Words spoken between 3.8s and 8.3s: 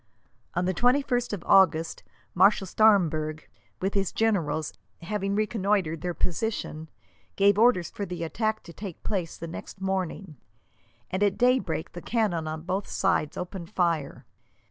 his generals, having reconnoitred their position, gave orders for the